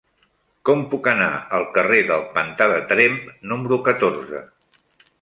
[0.69, 1.27] Com puc anar
[1.59, 4.47] al carrer del Pantà de Tremp número catorze?